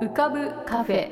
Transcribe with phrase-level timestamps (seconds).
[0.00, 1.08] 浮かぶカフェ。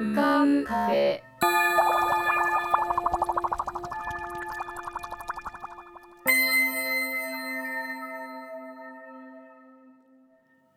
[0.00, 1.20] 浮かぶカフェ。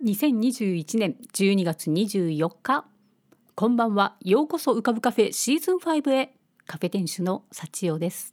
[0.03, 2.85] 2021年12月24日。
[3.53, 4.17] こんばんは。
[4.21, 6.33] ようこそ浮かぶカフェシーズン5へ。
[6.65, 8.32] カフェ店主の幸代です。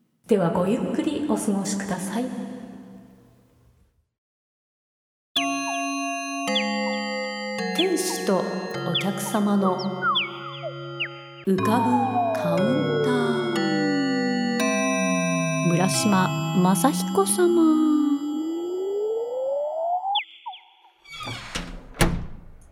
[0.31, 2.23] ではごゆっくりお過ごしください。
[7.75, 8.43] 店主とお
[9.01, 9.77] 客様の
[11.45, 13.57] 浮かぶカウンター。
[15.67, 16.29] 村島
[16.63, 17.45] 正彦様。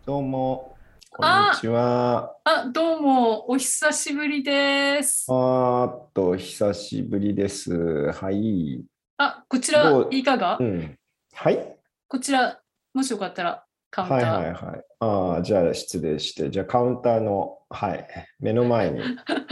[0.06, 0.78] どうも、
[1.12, 2.36] こんにちは。
[2.44, 8.12] あどうもお久しぶりですあーっと、久しぶりです。
[8.12, 8.84] はい。
[9.18, 10.96] あこちらいかが、うん。
[11.34, 11.76] はい。
[12.06, 12.60] こちら
[12.94, 14.84] もしよかったらカウンター、はいはいはい。
[15.00, 18.06] ああ、じゃあ失礼して、じゃあカウンターの、はい、
[18.38, 19.00] 目の前に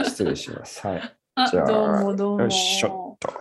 [0.05, 0.87] 失礼します。
[0.87, 1.15] はい。
[1.35, 3.33] あどうもどうもよいしょっと。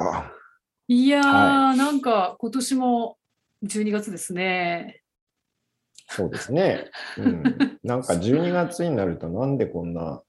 [0.89, 3.17] いやー、はなんか今年も
[3.63, 5.03] 12月ですね。
[6.09, 6.91] そうですね。
[7.19, 7.42] うん。
[7.84, 10.23] なんか12月になると、なんでこんな、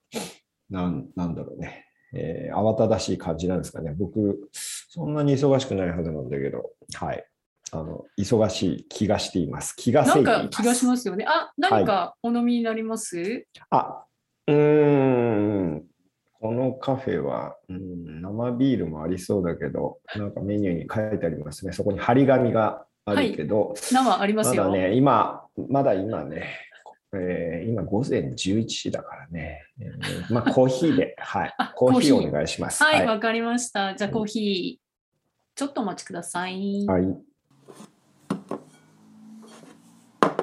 [0.69, 1.85] なんなんだろうね。
[2.13, 3.93] えー慌ただしい感じなんですかね。
[3.97, 7.25] 僕、そんなに忙しくないはずなんだけど、はい。
[7.71, 9.75] あの、忙しい気がしています。
[9.75, 10.23] 気がなん。
[10.23, 11.25] か気がしますよね。
[11.27, 14.05] あ、何かお飲みになります、あ、
[14.47, 15.85] うーん。
[16.41, 21.73] このカフェは、うん、生ビールもありそうだけど、なんかメニューに書いてありますね。
[21.73, 24.63] そこに張り紙があるけど、生ありまよ。
[24.63, 25.38] まね、今、
[25.69, 26.45] まだ今ね、
[27.13, 32.83] えー今午前11時だからね、えーまあコーヒーで、 はいあ、コーヒーお願いします。
[32.83, 33.95] はい、はわ、かりました。
[33.95, 36.83] じゃあうんコーヒー、ちょっとお待ちください。
[36.83, 36.87] い。
[36.87, 37.03] はい、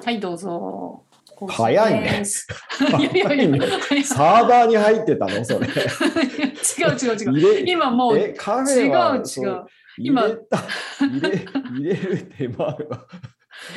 [0.05, 1.03] はいどうぞ。
[1.49, 2.23] 早いね。
[2.99, 5.45] いやいやいや、いやサーバーに入ってたの？
[5.45, 5.67] それ。
[5.69, 5.75] 違う
[6.97, 7.65] 違う違う。
[7.67, 9.67] 今もうえ、カフェは違う違う
[9.99, 10.59] 今入れた
[10.99, 11.29] 入れ
[11.73, 13.07] 入れる手間が。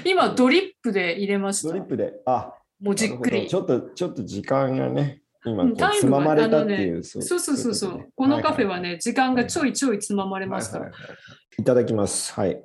[0.05, 1.69] 今ドリップで入れました。
[1.69, 3.55] ドリップで、あ、もうじっくりち。
[3.55, 5.65] ょっと、ちょっと時間がね、今
[5.99, 7.03] つままれたっていう。
[7.03, 10.85] そうそうそうそうそう、いこのカフェは、いね、時間がちょいちょいつままれますから。
[10.85, 12.33] はいただきます。
[12.33, 12.63] はい。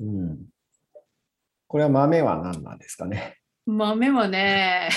[0.00, 0.38] うん。
[1.66, 3.36] これは豆は何なんですかね？
[3.66, 4.88] 豆はね、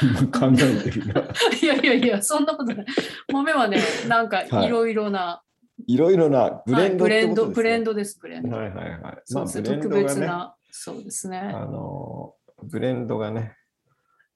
[0.00, 1.20] 今 考えてるな。
[1.60, 2.86] いやいやいや、そんなことない。
[3.30, 5.42] 豆はね、なんかはいいろいろな、
[5.86, 7.10] いろいろなブレンドはい。
[7.10, 8.56] ブレンド、ブレンドです、ブレンド。
[8.56, 9.22] はいはいはい。
[9.24, 11.38] そうですね、特別な、そうですね。
[11.38, 13.56] あの、ブレンドがね、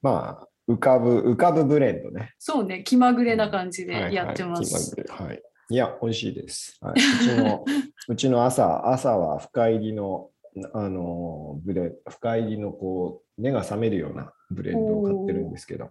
[0.01, 2.33] まあ、浮かぶ、浮かぶブレンドね。
[2.39, 4.95] そうね、気まぐれな感じはいでやってまはいす。
[4.95, 5.43] 気まぐれはい。
[5.69, 6.77] いや、美味しいです。
[6.81, 7.65] はい、うちの、
[8.09, 10.29] うちの朝、朝は深入りの、
[10.73, 15.89] あの、ブレ深入りのこう、目が覚めるようなブレンドを買ってるんですけど。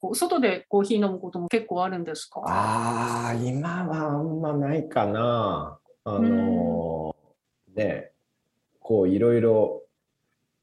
[0.00, 2.40] こう外でコーヒー飲むことも結構あるんですか？
[2.46, 5.78] ああ、今はあんまないかな。
[6.04, 7.14] あの
[7.74, 8.12] ね、
[8.80, 9.82] こういろいろ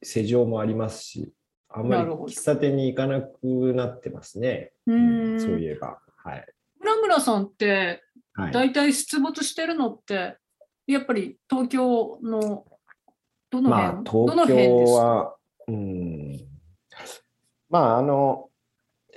[0.01, 1.33] 世情もありますし、
[1.69, 4.71] あんまり喫茶店に行かなくなってますね。
[4.87, 5.99] うーんそういえば。
[6.15, 6.45] はい。
[6.79, 8.01] 村村さんって、
[8.33, 10.37] はい、大体出没してるのって、
[10.87, 12.65] やっぱり東京の
[13.49, 14.93] どの辺、まあ、どの東辺ですか？
[14.93, 15.35] 京は、
[15.67, 16.39] うん。
[17.69, 18.46] まあ、あの、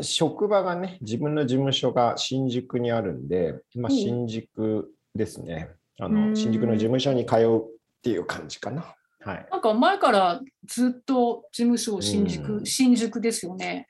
[0.02, 5.70] 職場がね、自分の事務所が新宿にあるんで、まあ、うん新宿ですね。
[6.00, 7.62] あうんの、新宿の事務所に通うっ
[8.02, 8.94] ていう感じかな。
[9.20, 9.46] はい。
[9.50, 13.88] なんか前からずっと事務所新宿、うん新宿ですよね。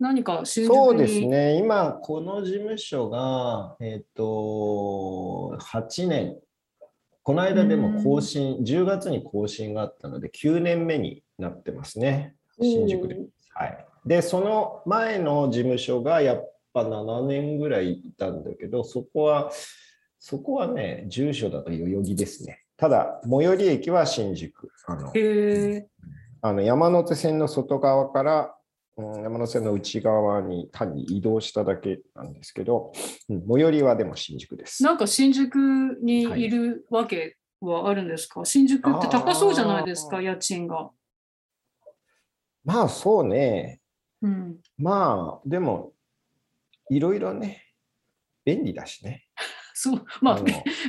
[0.00, 1.58] 何か新宿にそうですね。
[1.58, 6.36] 今、この事務所が、えっ、と、8年。
[7.22, 12.36] この間でも更新、10月に更新があったので、9年目になってますね。
[12.60, 13.16] 新宿で。
[13.50, 13.87] はい。
[14.08, 19.50] で、その前の事務所がやっぱ7年ぐらいいたんだけど、そこは、
[20.18, 22.64] そこはね、住所だと代々木ですね。
[22.78, 24.70] ただ、最寄り駅は新宿。
[24.86, 25.20] あのへ
[25.74, 25.88] え。
[26.40, 28.54] あの山手線の外側から、
[28.96, 32.92] うん、山手線の内側に単に移動しただけなんですけど、
[33.28, 34.82] うん最寄りはでも新宿です。
[34.84, 35.56] なんか新宿
[36.00, 38.42] にいるわけはあるんですか？
[38.46, 40.90] 新宿って高そうじゃないですか、家賃が。
[42.64, 43.80] まあそうね。
[44.22, 44.58] うん。
[44.76, 45.92] まあでも、
[46.90, 47.64] いろいろね、
[48.44, 49.26] 便利だしね。
[49.74, 50.40] そう、まあ、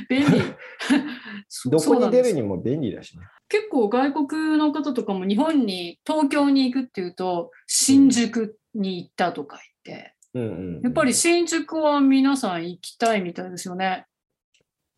[0.08, 0.26] 便利。
[1.48, 3.24] そどこに出るににも便利だしね。
[3.48, 14.06] 結構外国の方とかも日本に、東京に行くっていうと、新宿に行ったとか言って、うんうんうんやっぱり新宿は皆さん行きたいみたいですよね。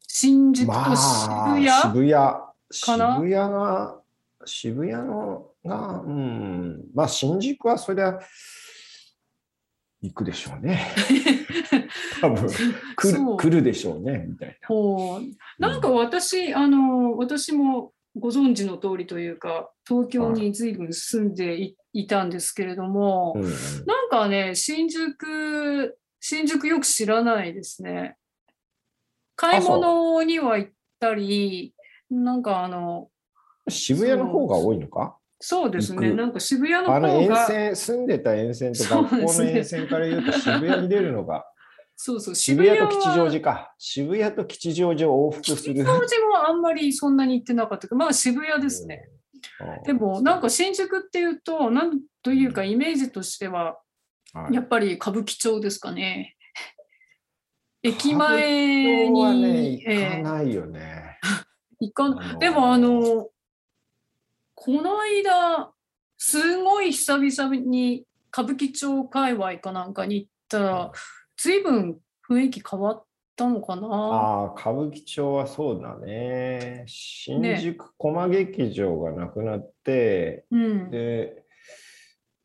[0.06, 2.34] 新宿とまあ渋谷、
[2.70, 4.01] 渋谷が、
[4.44, 8.18] 渋谷のが、うん、まあ新宿はそりゃ
[10.02, 10.86] 行くでしょうね。
[12.20, 12.48] 多分
[12.96, 15.22] 来る来るでしょうね、みたいほう
[15.58, 15.70] な。
[15.70, 23.50] なんか私、あの、私もご存知の通りというか、東京に随分住んでいいたんですけれども、うんうん
[23.86, 28.16] なんかね、新宿、新宿よく知らないですね。
[29.36, 31.74] 買い物には行ったり、
[32.10, 33.08] なんかあの、
[33.68, 35.16] 渋谷の方が多いのか？
[35.44, 41.44] そうですね、なんか渋谷のあの沿方が、線、住んでた沿線と学校の沿線から言うと渋谷に出るのが、
[41.96, 43.74] そうそう、渋谷と吉祥は寺か。
[43.78, 45.74] 渋谷と吉祥寺を往復する。
[45.74, 49.08] 吉祥寺もあんまりそんなに行ってなかったけど、まあ渋谷ですね。
[49.60, 49.82] うん。
[49.84, 53.78] でもなんか新宿っていうと、なんというかイメージとしては、
[54.34, 56.36] はいやっぱり歌舞伎町ですかね。
[57.82, 61.18] 駅前今日はね、に、行かええないよね。
[61.80, 63.28] 行かあのーでもあの、
[64.64, 65.72] この間、
[66.18, 70.92] すごい久々に歌舞伎町界隈かなんかに行ったら、
[71.36, 71.98] 随分
[72.30, 73.04] 雰囲気変わっ
[73.34, 73.88] たのかな？
[73.88, 76.84] ああ、歌舞伎町はそうだね。
[76.86, 80.90] 新宿駒劇場がなくなって、うん。
[80.92, 81.42] で、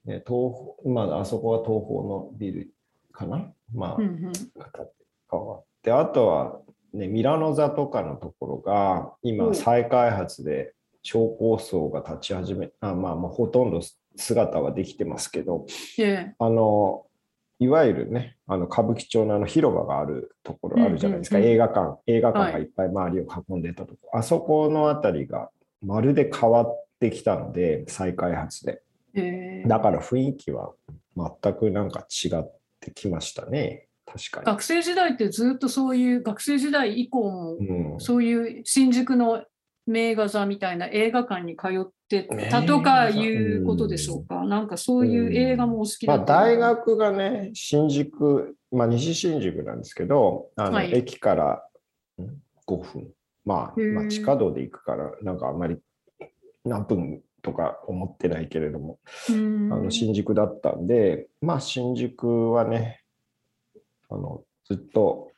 [0.06, 2.70] ね、東宝、まあ、あそこは東宝のビル
[3.12, 3.54] かな？
[3.76, 4.90] まあ、うんうん形
[5.30, 6.62] 変わって、あとは、
[6.94, 13.82] ね、ミラノ座とかのところがう今ん再開発で超高層が立ち始め、あまあ、もうほとんど
[14.16, 15.66] 姿はできてますけど、
[15.98, 16.36] ええ。
[16.38, 17.06] あの、
[17.60, 21.56] いわゆるね、あの歌舞伎町のあの広場があるところあるじゃないですか、うんうんうん。
[21.56, 22.54] 映画館、映画館はい。
[22.54, 25.50] がいっぱい周りを囲んでたとこ、あそこのあたりが
[25.82, 28.82] まるで変わってきたので、再開発で。
[29.16, 29.68] ええ。
[29.68, 30.74] だから雰囲気は
[31.16, 33.88] 全くなんか違ってきましたね。
[34.06, 39.44] 確か学生時代ってずっとそういう、学生時代以降も、そういう新宿の
[39.88, 44.44] 名画座みたいな映画館に通ってたとかいうことでしょうか？
[44.44, 50.94] なんかそういう映画もお好きだまあ、った大学がね、新宿、まあ、西新宿なんですけど、あのはい。
[50.94, 51.64] 駅から
[52.22, 52.26] ん
[52.68, 53.08] 5分、
[53.46, 55.78] まあ、まあ、地下道で行くから、なんかあんまり
[56.66, 59.00] 何分とか思ってないけれども、
[59.30, 59.74] うん。
[59.74, 63.04] あの新宿だったんで、まあ、新宿はね、
[64.10, 65.32] あのずっと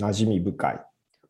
[0.00, 0.80] 馴染み深い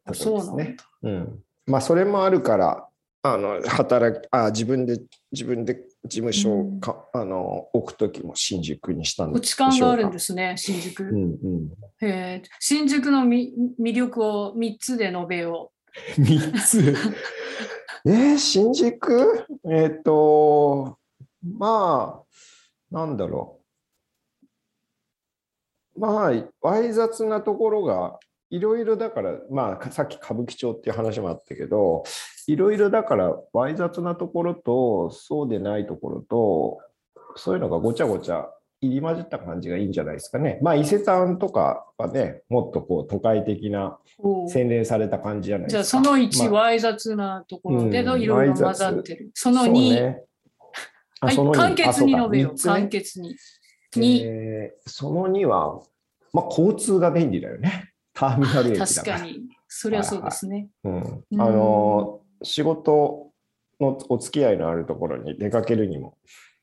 [0.06, 0.76] ところですね。
[1.02, 2.88] うん、まあそれもあるから
[3.22, 5.00] あの働きあ自分で
[5.32, 5.74] 自分で
[6.04, 11.02] 事務所をか、あの置くときも新宿にしたんで土地勘があるんですね、新宿。
[11.02, 11.68] うんうん、
[12.00, 12.42] へえ。
[12.60, 15.72] 新宿のみ魅力を3つで述べよ
[16.16, 16.94] 3つ？
[18.06, 19.44] えー、新宿？
[19.69, 20.98] えっ、と
[21.42, 22.22] ま
[22.92, 23.60] あなんだろ
[25.96, 26.00] う。
[26.00, 28.20] まあわい雑なところが
[28.50, 32.05] いろいろだからまあさっき歌舞伎町っていう話もあったけど
[32.46, 36.79] いろいろだからわい雑なところとそうでないところと
[37.36, 38.48] そういうのがごちゃごちゃ
[38.81, 40.58] 入り混じった感じがいいんじゃないですかね。
[40.62, 43.98] まあ伊勢丹とかはねもっとこう都会的な
[44.48, 45.82] 洗練された感じじゃないですか。
[45.82, 49.31] じゃあその1、まあわい雑なところでのうんいろいろ混ざってる。
[49.34, 50.22] そのそう2、ね
[51.20, 52.58] あはい簡潔に述べよう。
[52.58, 53.34] 簡潔に。
[53.96, 55.81] 2、えーその2は、
[56.32, 57.93] まあ、交通が便利だよね。
[58.17, 59.19] ターミナル駅だから。
[59.19, 59.49] 確かに。
[59.69, 60.69] そりゃそうですね。
[60.85, 63.31] うん、うんあの仕事
[63.79, 66.17] のお付き合いのあるところに出かけるにも、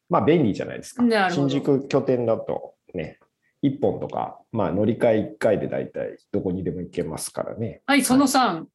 [0.09, 3.19] まあ便利じゃないですか新宿拠点だとね、
[3.63, 7.81] 1本とか、まあ乗り換え1回で大体どこにでも行けますからね。
[7.85, 8.65] はい、その3。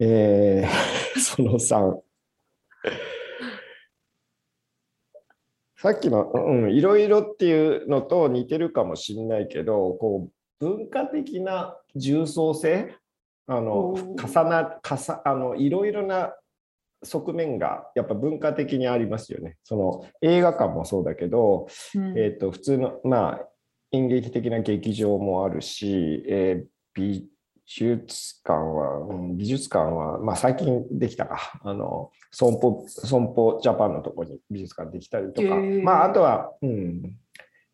[0.00, 2.00] えー その3。
[5.80, 12.94] さっきの、うん、いろいろっていうのと似てるかもしれないけど、こう、文化的な重層性、
[13.46, 16.34] あの、重な、重、あの、いろいろな
[17.02, 19.56] 側面がやっぱ文化的にありますよね。
[19.62, 22.18] その映画館もそうだけど、うん。
[22.18, 23.48] えっ、と、普通の、まあ、
[23.92, 27.28] 演劇的な劇場もあるし、えー美
[27.64, 35.82] 術館は、うん美術館は、まあ、最近できたか、あの、損保、損保ジャパンのところに美術館できたりとか、へー。
[35.82, 37.14] まあ、あとは、うん、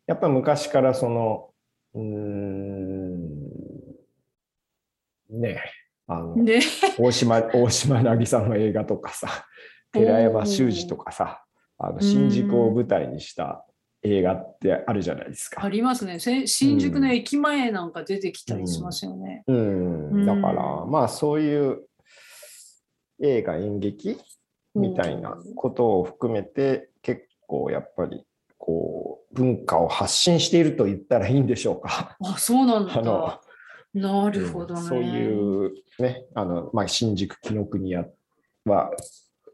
[0.05, 1.49] やっぱ昔からその、
[1.95, 3.39] うーん、
[5.29, 5.61] ね、
[6.07, 6.59] あの、ね、
[6.99, 9.47] 大島、大島渚の映画とかさ、
[9.91, 11.43] 寺山修司とかさ、
[11.77, 13.65] あの新宿を舞台にした
[14.01, 15.69] 映画ってあるじゃないですあか。
[15.69, 16.19] りますね。
[16.19, 19.43] せ新宿の駅前なんか出てきたりしますよね。
[19.47, 21.87] うん、だから、まあそういう
[23.21, 24.17] 映画、演劇
[24.73, 28.25] みたいなことを含めて、結構やっぱり
[28.57, 32.17] こう文化を発信していると言ったらいいんでしょうか。
[32.23, 33.41] あ、そうなんあのだ。
[33.93, 34.81] なるほどね。
[34.81, 38.05] そういうね、あの、まあ、新宿紀ノ国屋
[38.65, 38.91] は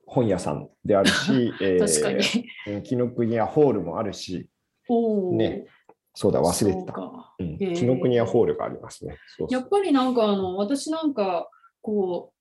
[0.06, 2.76] 本屋さんであるし、 えー確かに。
[2.76, 4.50] うん紀ノ国屋ホールもあるし、
[4.90, 5.66] おーね
[6.14, 6.94] そうだ、忘れてた。
[6.94, 9.18] そうん紀ノ国屋ホールがありますね。
[9.50, 11.50] やっぱりなんかあの私なんか
[11.82, 12.34] こ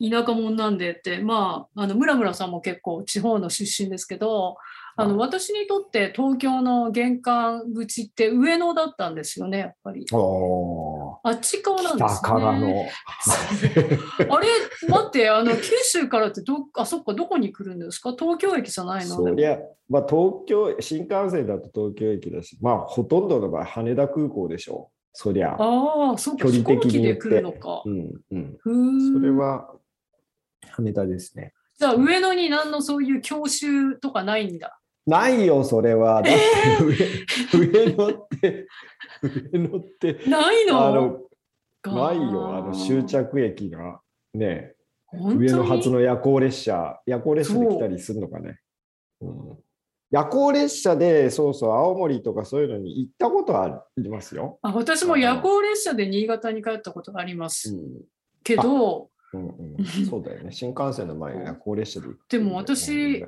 [0.00, 4.56] う田舎者なんでってまああの村村さんも結構地方の出身ですけど
[4.98, 12.20] あの私にとって東京の玄関口って上野だったんですよねやっぱりあっち側なんですね。
[12.22, 12.86] 北からの。
[14.30, 14.48] あれ
[14.88, 18.14] 待ってあの九州からってどあそっかどこに来るんですか？
[18.18, 19.16] 東京駅じゃないの？
[19.16, 24.96] そりゃ、まあ、東京、新幹線だと東京駅だし、まあ、ほとんどの場合、羽田空港でしょう。
[25.12, 25.56] そりゃ。
[25.58, 27.82] ああそうか距離飛行機で来るのか。
[27.84, 29.70] うん、うんそれは、
[30.70, 31.52] 羽田ですね。
[31.78, 34.78] じゃあ上野に何のそういう教習とかないんだ？
[35.06, 36.22] ないよ、それは。
[36.22, 36.34] だっ
[36.78, 36.84] て
[37.54, 38.66] 上、上野って、
[39.52, 41.20] 上野って、ないの？
[41.84, 44.00] ないよ、あの終着駅が。
[44.34, 44.74] ね、
[45.12, 48.58] 上野発の夜行列車、夜行列車で来たりするのかね。
[49.20, 49.58] うん、
[50.10, 54.58] 夜行列車で、そうそう、青森とかそういうのに行ったことはありますよ。
[54.62, 57.74] あ私も夜行列車で新潟に帰ったことがあります。
[58.42, 59.48] けど、うん
[59.78, 60.52] うん、そうだよね。
[60.52, 63.24] 新幹線の前が夜行列車で行くでも私、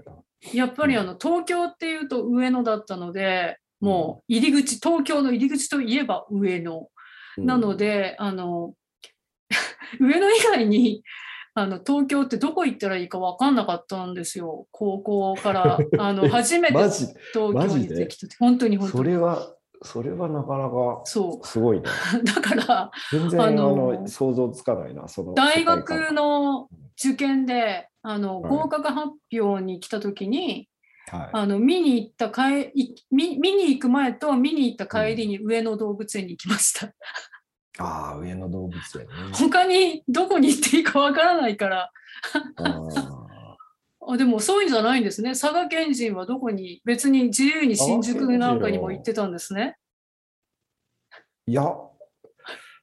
[0.52, 6.88] やっぱりあの東京っていうと上野だったので、もう入り口、東京の入り口といえば上野。
[7.38, 8.74] なので、あの、
[10.00, 11.02] 上野以外に、
[11.54, 14.66] あの東京ってどこ行ったらいいか分かんなかったんですよ。
[14.70, 15.78] 高校から。
[15.98, 18.36] あの初めて東京にで出てきた。
[18.38, 19.04] 本当に本当に。
[19.04, 21.84] それは、それはなかなかそすごいね。
[22.20, 22.22] う。
[22.24, 30.68] だから、全然ああのの想像つかないな、その大学の受験で、あの、はい合格発表に来た時に、
[31.10, 36.92] はいあの見に行った帰い見見に行く前と見に行った帰りに上野動物園に行きました。
[37.78, 39.12] ああ、上野動物園ね。
[39.32, 41.90] 他にどこに行っていいかわからないから。
[44.10, 45.30] あでもそういうんじゃないんですね。
[45.30, 49.76] 佐賀県人はどこに別に自由に新宿なんかにも行ってたんですね。
[51.46, 51.74] いや、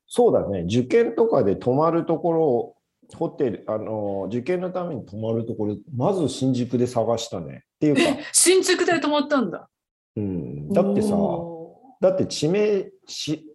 [0.08, 2.75] そうだね、受験とかで泊まるところ、
[3.14, 7.64] ホテル、あの、受験のために泊まるところ、まず新宿で探したね。
[7.76, 8.02] っていうか、
[8.34, 9.70] 新宿で泊まったんだ。
[10.16, 13.46] うん、だってさ、おだって地名、し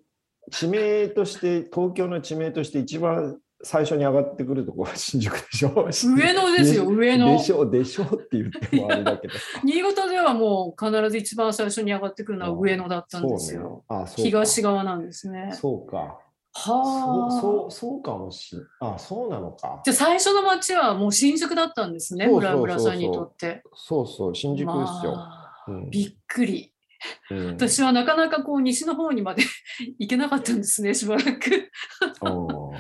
[0.51, 5.69] 地名として、東京の地名として一番最初に上がってくるところは新宿でしょ？
[5.69, 7.39] ー上野ですよ、 上野で。
[7.39, 8.05] しょ、でしょ？
[8.05, 9.41] って言ってもあれだけどさ。
[9.65, 13.85] 新潟ではもう必ず一番最初に上がってくるのは上野だったんですよ。
[13.89, 14.03] そうね。
[14.05, 14.23] あ、そうか。
[14.23, 15.51] 東側なんですね。
[15.53, 16.19] そうか。
[16.65, 17.39] そはあ。
[17.39, 19.83] う、そう、そうかもしれあ、そうなのか。
[19.85, 23.63] じゃあ最初の街はもう新宿だったんですね、村村さんにとって。
[23.75, 25.13] そうそう、新宿ですよ。
[25.13, 26.73] まあうんびっくり。
[27.31, 29.43] うん私はなかなかこう西の方にまで
[29.99, 31.71] 行けなかったんですね、しばらく。
[32.23, 32.71] うん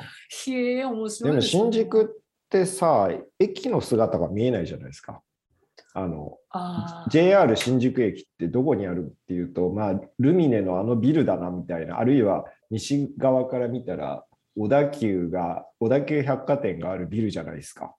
[0.52, 2.06] へえ、面白いですもね、新宿っ
[2.50, 3.08] てさ、
[3.38, 5.22] 駅の姿が見えないじゃないですか。
[5.94, 14.24] あの、あー JR 新宿駅ってどこにあるっていうと、まあ、ルミネのあのビルだなみたいな、あるいは西側から見たら、
[14.56, 17.94] 小田急が、小田急百貨店があるビルじゃないですか。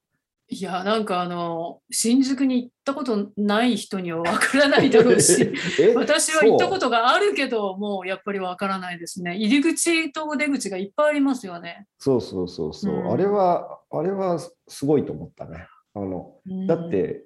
[0.54, 9.38] いや、なんかあの、新宿に行ったことない人にはわからないだろうし、 え私は行ったことがあるけど、もうやっぱりわからないですね。
[9.38, 11.88] 入り口と出口がいっぱいありますよね。
[12.00, 15.68] そうそうそうそう、うんあれは、あれはすごいと思ったね。
[15.94, 16.36] あの、
[16.68, 17.24] だっうん、て、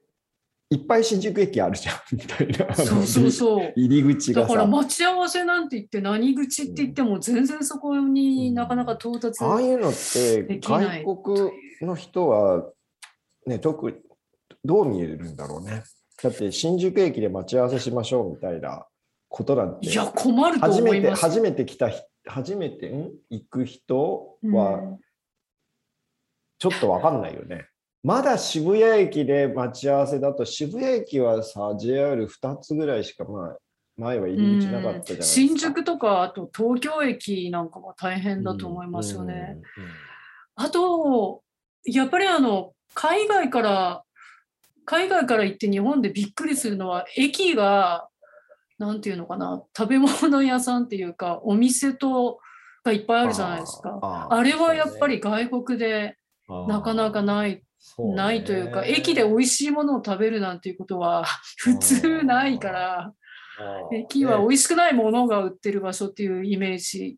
[0.72, 2.74] いっぱい新宿駅あるじゃん、みたいな。
[2.76, 3.74] そうそうそう。
[3.78, 4.68] 入り口がだからさ。
[4.68, 12.68] 待ち合わせなんて言って何口って言っても全然そこになかなか到達、ああいうのって外国の人は、
[13.46, 13.98] ね、特に
[14.64, 15.84] どう見えるんだろうね。
[16.24, 18.88] だって新宿駅で待ち合わせしましょうみたいな
[19.30, 21.22] ことなんていや困ると初めて思います。
[21.22, 23.12] 初めて来た人初めてん？
[23.30, 24.98] 行く人うんは
[26.58, 27.68] ちょっと分かんないよね。
[28.06, 33.58] まだ渋谷駅で待ち合わせだと渋谷駅はさ JR2 つぐらいしかまあ
[33.98, 35.24] 前は入り口なかったじゃないですか。
[35.24, 39.58] 新宿とかあと東京駅なんかは大変だと思いますよね。
[40.54, 41.42] あと
[41.84, 44.04] やっぱりあの海外から
[44.86, 48.08] 海外から行って日本でびっくりするのは駅が
[48.78, 52.40] なんていうのかな食べ物屋さんっていうかお店と
[52.84, 53.98] がいっぱいあるじゃないですか。
[54.04, 56.18] ああれはやっぱり外国で
[56.68, 57.64] なかなかない、
[58.00, 61.26] ないというか、駅で美味しいものを食べるなんていうことは
[61.58, 63.14] 普通ないから、
[63.92, 67.18] 駅は美ね味しくないものが売ってる場所っていうイメージ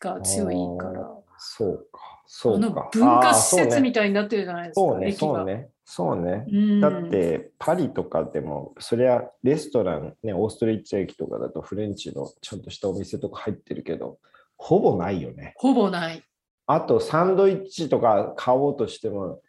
[0.00, 1.10] が強いから。
[1.38, 2.90] そうか、そうか。
[2.92, 5.20] 文化施設みたたいになってるじゃないですか、そうね、駅が。
[5.20, 6.44] そうね、そうね。
[6.52, 14.18] うんだって、パリとかでも、そりゃレストラン、ね、オーストリッチ駅とかだとフレンチのちゃんとしたお店とか入ってるけど、
[14.56, 15.54] ほぼないよね。
[15.56, 16.22] ほぼない。
[16.66, 19.40] あと、サンドイッチとか買おうとしても、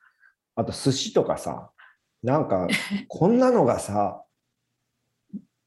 [0.55, 1.71] あと寿司とかさ、
[2.21, 2.67] なんか、
[3.07, 4.23] こんなのがさ、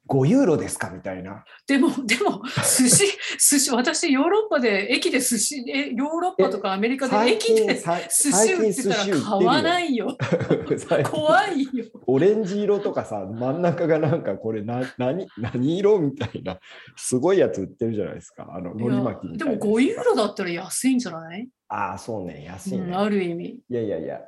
[0.09, 1.45] 5ユーロですかみたいな。
[1.67, 2.43] でも、でも、
[2.79, 3.07] 寿司、
[3.39, 10.17] 寿司、私、ヨーロッパで駅で寿司、え、ヨーロッパとかアメリカで最駅で寿司最売ってたら買わないよ。
[11.11, 11.85] 怖いよ。
[12.07, 16.61] オレンジ色とかさ、真ん中がなんかこれな何何色みたいな、
[16.97, 18.47] すごいやつ売ってるじゃないですか。
[18.55, 19.69] あの、海苔巻きみでもたいなやつが。
[19.69, 22.85] 5ユーロだったら安いんじゃない、ああ、そうね、安いね。
[22.85, 23.45] うん、ある意味。
[23.69, 24.21] いやいやいや、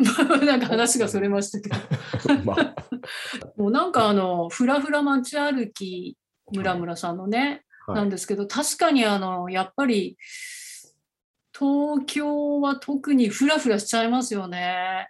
[0.46, 1.76] なんか話がそれましたけど。
[2.44, 2.74] まあ、
[3.56, 6.16] もうなんかあの、ふらふら街歩き、
[6.52, 10.16] 村村さんのね、はいなんですけど、確かにあの、やっぱり、
[11.58, 15.08] 東京は特にふらふらしちゃいますよね。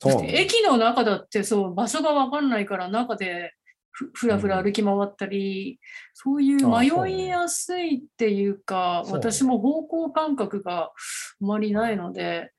[0.00, 0.42] そうね。
[0.42, 3.54] 駅の中だってそう場所が分かんないから中で
[3.90, 5.80] ふふらふら歩き回ったり、
[6.12, 10.92] そういうあそうね迷いやすいっていうかね私も方向感覚があ
[11.40, 12.50] まりないのではい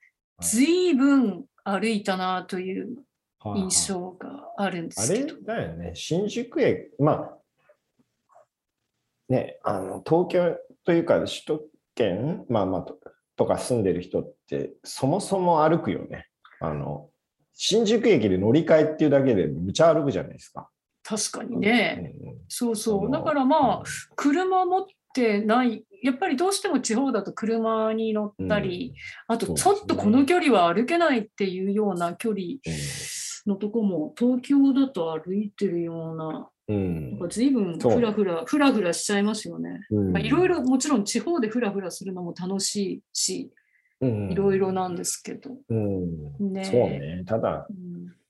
[0.42, 2.98] 随分歩いたなという
[3.56, 5.42] 印象があるんであれすけど。
[5.42, 7.38] だよね、新宿駅、まあ、
[9.30, 11.62] ね、あの東京というか首都
[11.96, 12.98] 圏、まあまあと、
[13.36, 16.28] とか住んでる人って、そもそも歩くよね。
[16.60, 17.10] あの
[17.54, 20.70] 新宿駅で乗り換えっていうだけでむちゃ歩くじゃないですか。
[21.04, 23.12] 確かにね、うんうんそうそう。
[23.12, 23.84] だからまあ
[24.16, 24.86] 車持っ
[25.18, 28.94] てないやっぱりどうしても地方だと車に乗ったり、
[29.28, 32.44] あとちょっとこの距離は歩けないっていうような距離
[33.48, 37.12] のとこも東京だと歩いてるような、うん。
[37.12, 39.82] なんか随分ふらふら、ふらふらしちゃいますよね。
[40.22, 43.52] いろいろもちろん地方でふらふらするのも楽しいし、
[44.00, 44.32] うん。
[44.32, 45.58] いろいろなんですけど。
[45.70, 46.54] うん。
[46.54, 46.64] ね。
[46.64, 47.24] そうね。
[47.26, 47.74] ただう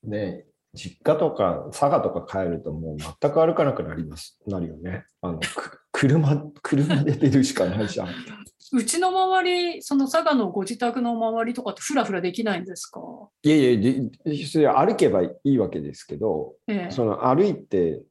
[0.06, 0.10] ん。
[0.10, 5.04] ね、実家とか佐賀とか帰るともう全く歩かなくなります、なるよね。
[5.20, 8.08] あの、く車、 車で出るしかないじゃん。
[8.70, 13.00] うちの周り、その佐賀のご自宅の周りとかってふらふらできないんですか？
[13.42, 18.02] いやいやで、それ歩けばいいわけですけど、ええその歩いて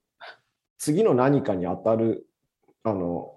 [0.78, 2.26] 次の何かに当たる、
[2.84, 3.32] あの、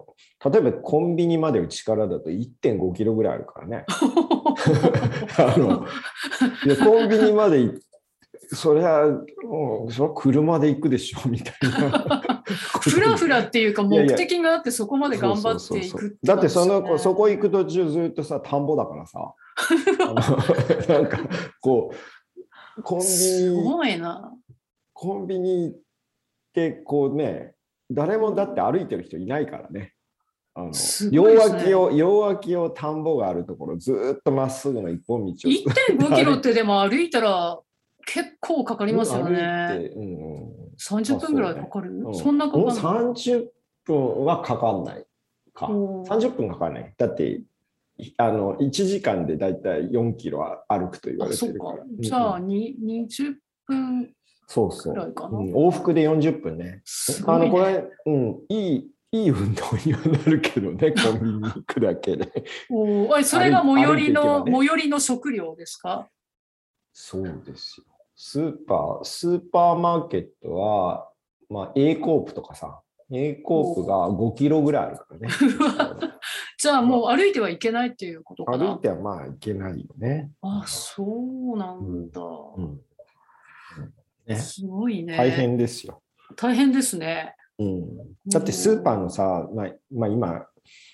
[0.51, 3.85] 例えばコンビニまでうちからだと1.5キロぐらいあるからね。
[5.37, 5.85] あの
[6.83, 7.79] コンビニまで行
[8.53, 9.05] そりゃ、
[9.43, 12.40] もうそれは車で行くでしょみたいな。
[12.43, 19.33] ふらふらっていうか目的があってそこまで頑張っていくだってその、そこ行く途中ずっとさ田んぼだからさ。
[20.87, 21.19] なんか
[21.59, 21.91] こ
[22.77, 24.33] うコンビすニごいな。
[24.93, 25.73] コンビニっ
[26.53, 27.53] てこうね
[27.89, 29.93] 誰もだって歩いてる人いないからね。
[30.53, 37.59] あのすご両脇を両脇を田んぼがあるところずーっとまっすぐの一本道を1.5キロってでも歩いたら
[38.05, 39.37] 結構かかりますよね。
[39.37, 41.91] て、うんうん30分ぐらいかかる？
[41.91, 42.75] うんそんなかかんない。
[42.77, 43.47] 30
[43.85, 45.05] 分はかかんない
[45.53, 45.67] か。
[45.69, 46.93] おー30分かかんない。
[46.97, 47.41] だって、
[47.97, 51.83] いあの1時間でだいたい4キロは歩くと言わあ、れてるから。。
[51.99, 53.35] じゃあ、うんに20
[53.67, 54.13] 分
[54.47, 55.37] そうそう、くらいかな？
[55.37, 56.81] うん往復で40分ね。
[56.83, 57.51] すごい、あの、ね。
[57.51, 62.31] これ、うん、いい、いい運動にはなるけどね、コンビニに行くだけで。
[62.69, 66.09] おそれが最寄りの、ね最寄りの食料ですか？
[66.93, 67.85] そうですよ。
[68.23, 71.09] スーパー、スーパーマーケットは、
[71.49, 72.81] まあ、A コープとかさ、
[73.11, 75.27] A コープが5キロぐらいあるからね。
[76.59, 78.75] じゃあもう歩いてはいけないっていうことかな。
[78.75, 80.29] 歩いてはまあいけないよね。
[80.43, 82.21] あ、そうなんだ。
[82.57, 82.81] うん
[84.27, 85.17] ねすごいね。
[85.17, 86.03] 大変ですよ。
[86.35, 87.35] 大変ですね。
[87.57, 90.45] うん、だってスーパーのさ、まあ、まあ、今、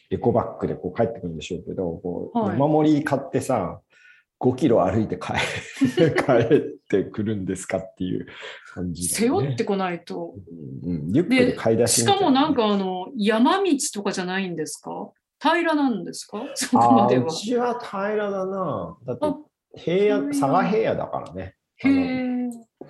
[0.10, 3.82] エコバッグでこう帰ってくるんでしょうけど、こうはい山盛り買ってさ、
[4.40, 5.34] 5キロ歩いて帰
[5.88, 8.28] 帰ってくるんですかっていう
[8.74, 10.36] 感じ、背負ってこないと。
[10.84, 15.10] うんうん、リュックで買い出ししかもなんかあの山道とかじゃないんですか？
[15.42, 16.44] 平らなんですか？
[16.56, 17.26] そこまでは。
[17.26, 17.30] う。
[17.32, 18.98] ちは平らだな。
[19.06, 19.36] だってあ
[19.76, 21.56] 平野、佐賀平野だからね。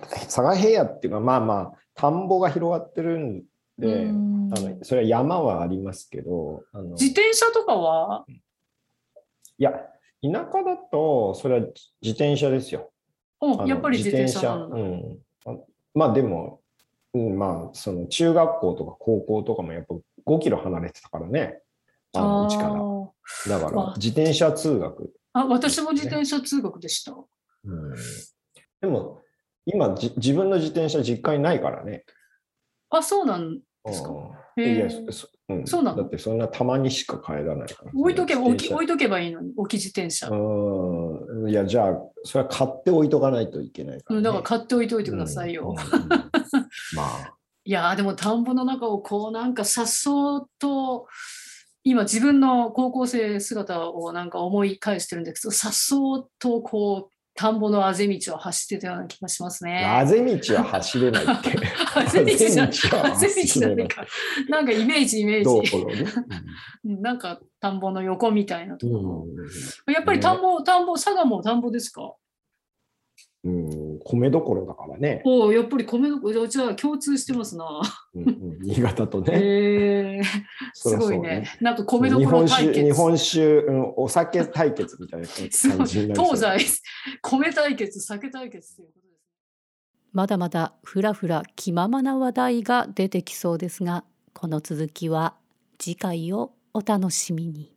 [0.00, 3.42] 佐賀平野っていうか、まあまあ、田んぼが広がってるん
[3.78, 4.50] で、うん。
[4.54, 6.90] あのそれは山はありますけど、あの。
[6.90, 8.24] 自転車とかは？
[9.58, 9.72] いや、
[10.22, 11.66] 田舎だと、それは
[12.02, 12.90] 自転車ですよ。
[13.66, 14.54] やっぱり自転車。
[14.54, 15.18] うん。
[15.46, 15.56] あ
[15.94, 16.60] まあでも、
[17.14, 19.94] うん、まあ、その中学校とか高校とかもやっぱ
[20.26, 21.60] 5キロ離れてたからね。
[22.14, 22.70] あのうちから。
[22.74, 25.12] あだからわ、自転車通学。
[25.32, 27.14] あ、私も自転車通学でした。
[27.64, 27.94] うん、
[28.80, 29.20] でも、
[29.66, 32.04] 今じ、自分の自転車実家にないからね。
[32.90, 34.08] あ、そうなんですか？
[35.10, 35.98] そうん、そうなの？
[35.98, 37.90] だってそんなたまにしか帰らないから。
[37.94, 40.28] 置いとけば、置き置いとけばいいのに、置き自転車。
[40.28, 41.50] 車うん。
[41.50, 44.18] いや、じゃあ、それは買って置いとかないといけないから、ね。
[44.18, 45.74] うんだから買っておいておいてくださいよ。
[45.76, 46.08] うんうんうん
[46.96, 51.06] まあ、いやーでも田んぼの中をこうなんかさっそうと
[51.84, 59.84] 今自分の高校生姿をなんか思い返してるんですけどさっそうとこう田んぼのあぜ道を走ってたような気がしますね。
[59.84, 61.56] あぜ道は走れないって。
[61.94, 64.04] あぜ道じゃ あぜ道じ走れないか。
[64.48, 65.70] なんかイメージイメ道ージ。
[65.70, 66.10] 路ね。
[66.84, 69.26] うんなんか田んぼの横みたいなところ。
[69.86, 72.12] うやっぱり田んぼ、田んぼ、佐賀も田んぼですか？
[73.44, 73.68] ん、うん、
[74.08, 77.66] 米どころだからね、おお、やっぱり米どころ、じゃあ共通してますな。
[78.14, 79.34] うんうん、新潟とね。
[79.34, 80.22] へえ
[80.72, 81.46] そすごいね。
[81.60, 82.82] なんか米ど日ころ対決。
[82.82, 86.82] 日本酒、うん、お酒対決みたいな感じになりそう東西、
[87.20, 89.18] 米対決、酒対決ということですね。
[90.12, 95.34] まだまだふらふら気ままな話題が出てきそうですが、この続きは
[95.78, 97.74] 次回をお楽しみに。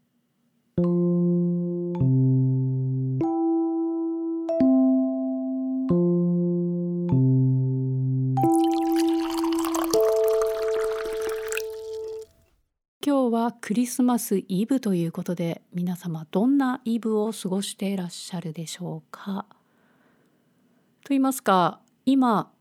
[13.04, 19.48] 今日はクリスマスイブということで皆様どんなイブを過ごしていらっしゃるでしょうか？
[21.04, 22.52] と言いますか今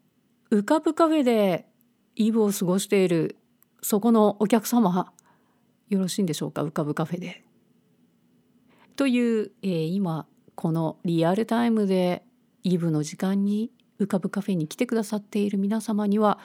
[0.50, 1.66] 浮かぶカフェで
[2.16, 3.36] イブを過ごしている
[3.82, 5.12] そこのお客様
[5.90, 6.64] よろしいんでしょうか？
[6.64, 7.44] 浮かぶカフェで。
[8.96, 12.24] という、えー今このリアルタイムで
[12.62, 16.38] イブの時間に浮かぶカフェに来てくださっている皆様には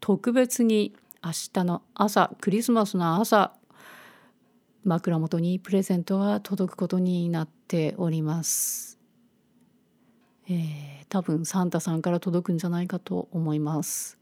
[0.00, 3.52] 特別に明日の朝クリスマスの朝
[4.82, 8.98] 枕元にプレゼントが届くことになっております。
[10.48, 14.18] えー多分サンタさんから届くんじゃないかと思います。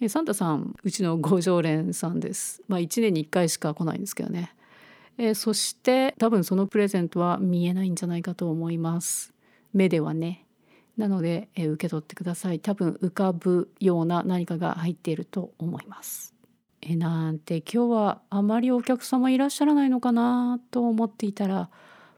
[0.00, 2.62] えーサンタさんうちの五常連さんです。
[2.66, 4.52] まあ1年に1回しか来ないんですけどね。
[5.18, 9.32] えーそして多分そのプレゼントは見えないんじゃないかと思います。
[9.72, 10.46] 目ではね。
[10.96, 12.58] なので、えー受け取ってください。
[12.58, 16.34] 多分浮かぶような何かが入っていると思います。
[16.82, 21.68] えなんて今日はあまりお客様いらっしゃらないのかなと思っていたら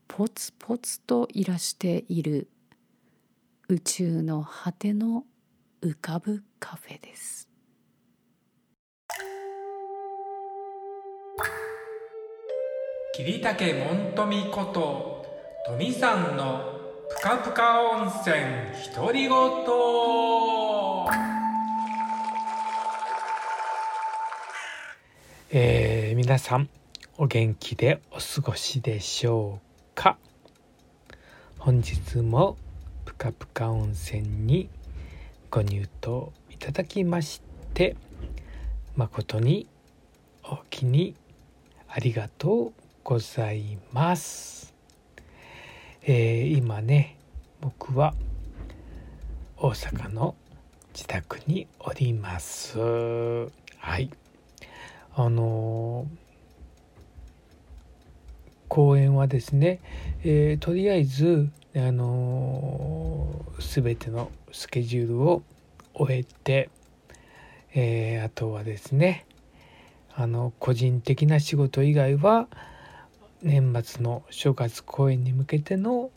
[0.06, 2.48] ポツポツといらしている
[3.68, 5.24] 宇宙の果ての
[5.82, 7.48] 浮かぶカフェです。
[13.14, 15.26] 桐竹門富こと
[15.66, 16.64] 富さんの
[17.10, 18.34] ぷかぷか温泉
[18.94, 19.32] 独り言
[25.54, 26.70] えー、皆さん
[27.18, 30.16] お元気でお過ごしでしょうか？
[31.58, 32.56] 本日も
[33.04, 34.70] ぷかぷか温泉に
[35.50, 35.84] ご入湯
[36.48, 37.42] いただきまし
[37.74, 37.96] て
[38.96, 39.66] 誠に
[40.42, 41.14] お気に
[41.86, 42.72] ありがとう
[43.04, 44.72] ございます。
[46.00, 47.18] えー今ね
[47.60, 48.14] 僕は
[49.58, 50.34] 大阪の
[50.94, 52.78] 自宅におります。
[52.78, 54.08] はい。
[55.14, 56.06] あの
[58.68, 59.80] 公演はですね、
[60.24, 65.42] えーとりあえずあのー全てのスケジュールを
[65.94, 66.70] 終えて、
[67.74, 69.26] えーあとはですね
[70.14, 72.48] あの個人的な仕事以外は
[73.42, 76.10] 年末の正月公演に向けての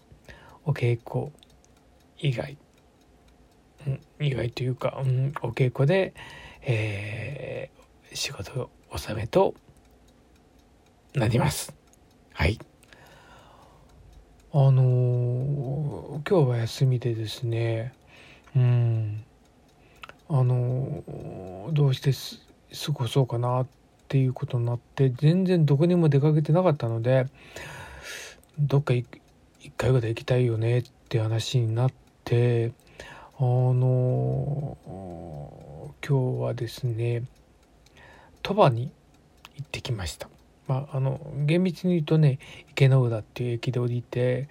[0.63, 1.31] お稽古
[2.17, 2.57] 以外、
[3.85, 6.13] うん、以外というか、うん、お稽古で、
[6.61, 7.75] えー
[8.15, 9.53] 仕事納めと
[11.15, 11.73] なります。
[12.33, 12.57] はい。
[14.53, 17.93] あのー今日は休みでですね、
[18.55, 19.25] うん、
[20.29, 22.39] あのーどうしてす
[22.85, 23.67] 過ごそうかなっ
[24.07, 27.27] ていうことになって全然どこにも出かけてなかったので
[28.57, 29.05] どっか一
[29.75, 31.91] 回ぐらい行きたいよねって話になっ
[32.23, 32.71] て
[33.37, 34.77] あの
[36.07, 37.23] 今日はですね
[38.45, 38.91] 鳥羽に
[39.55, 40.29] 行ってきました。
[40.67, 42.37] まあ、あの厳密に言うとね
[42.69, 44.49] 池之浦っていう駅で降りて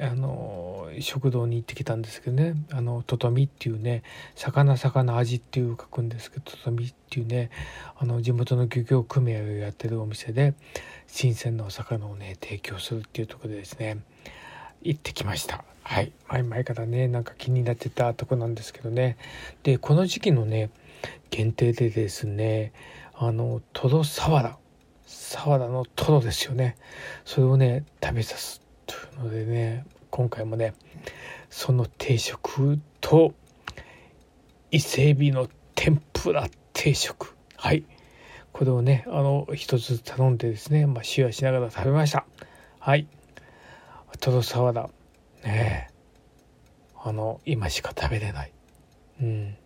[0.00, 2.54] あの食堂に行ってきたんですけどね。
[2.70, 4.02] あのととみっていうね
[4.34, 7.50] 魚魚味っていう書くんですけどととみっていうね
[7.98, 10.54] あの地元の漁業組合をやってるお店で
[11.06, 13.98] 新鮮なお魚をね提供するっていうところでですね
[14.80, 15.64] 行ってきました。
[15.82, 16.12] はい。
[16.28, 19.18] 前々からねなんか気になってたとこなんですけどね。
[19.64, 20.70] でこの時期のね
[21.30, 22.72] 限定でですね
[23.20, 24.58] あのトロサワラ。
[25.06, 26.76] 沢田のトロですよね。
[27.24, 30.74] それをね食べさすというのでね今回もね
[31.50, 33.34] その定食と
[34.70, 37.34] 伊勢海老の天ぷら定食。
[37.56, 37.84] はい。
[38.52, 42.24] これをねあの一つ頼んでですね、まあ、シェアしながら食べました。
[42.78, 43.08] はい。
[44.20, 44.88] トロサワダ
[45.42, 45.90] ね
[47.02, 48.52] あの今しか食べれない。
[49.22, 49.56] うん。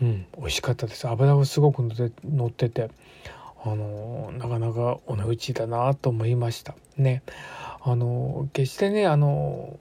[0.00, 0.26] うん。
[0.36, 1.08] 美味しかったです。
[1.08, 1.80] 油がすごく
[2.24, 2.90] 乗ってて
[3.64, 6.74] あのなかなかお値打ちだなと思いました。
[6.96, 7.22] ね。
[7.82, 9.78] あの決してねあの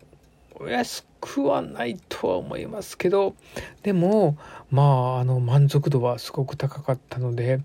[0.67, 3.35] 安くはないとは思いますけど
[3.81, 4.37] でも
[4.69, 7.61] まああの満足度はすごく高かったので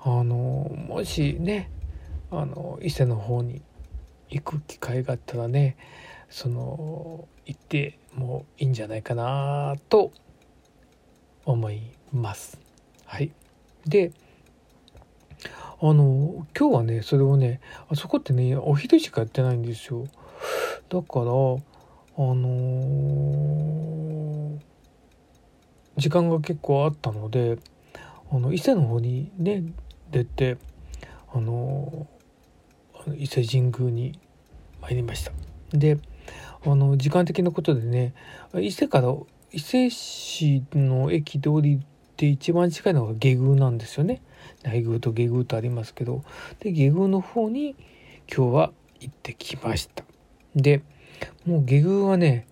[0.00, 1.70] あのもしね
[2.30, 3.62] あの伊勢の方に
[4.30, 5.76] 行く機会があったらね
[6.30, 10.12] その行ってもいいんじゃないかなと
[11.44, 12.58] 思います。
[13.06, 13.30] はい、
[13.86, 14.12] で
[15.80, 20.06] あの今日はねそれをねあそこってねお昼しかやってないんですよ。
[20.88, 21.30] だからあ
[22.18, 24.60] のー、
[25.96, 27.58] 時間が結構あったので
[28.30, 29.64] あの伊勢の方にね
[30.10, 30.56] 出て
[31.32, 32.06] あの
[33.16, 34.18] 伊勢神宮に
[34.80, 35.32] 参りました
[35.72, 35.98] で
[36.64, 38.14] あの時間的なことでね
[38.54, 39.12] 伊勢から
[39.54, 41.80] 伊勢市の駅で降り
[42.16, 44.20] て一番近いのが下宮なんですよね。
[44.64, 46.24] 内宮と下宮とありますけど。
[46.58, 47.76] で下宮の方に
[48.28, 50.02] 今日は行ってきました。
[50.56, 50.82] で
[51.46, 52.48] もう下宮はね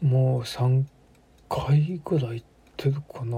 [0.00, 0.84] もう3
[1.50, 2.46] 回ぐらい行っ
[2.78, 3.36] てるかな。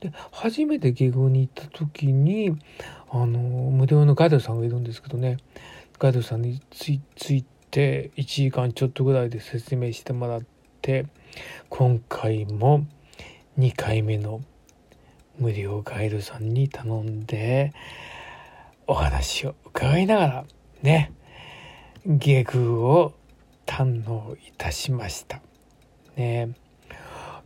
[0.00, 2.56] で初めて下宮に行った時に
[3.10, 5.36] あの無料のガイドさんがいるんですけどね。
[5.98, 7.02] ガイドさんについ
[7.70, 10.59] て1時間ちょっとぐらいで説明してもらって
[11.68, 12.86] 今回も
[13.58, 14.40] 2回目の
[15.38, 17.72] 無料ガイドさんに頼んで
[18.86, 20.44] お話を伺いながら
[20.82, 21.12] ね
[22.06, 23.12] 下宮を
[23.66, 25.40] 堪能いたしました
[26.16, 26.50] ね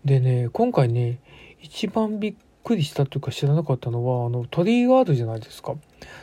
[0.04, 1.18] でね今回ね
[1.60, 5.74] 一番びっくりしたというか知らなかったのはあの鳥居があるじゃないですか。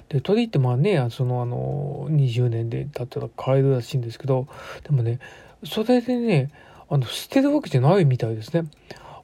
[0.09, 4.47] で鳥居ってまあねそのあの20年で経ったら買えるらしいんですけど
[4.83, 5.19] でもね
[5.63, 6.51] それでね
[6.91, 8.69] あの捨てるわけじゃないみたいですね。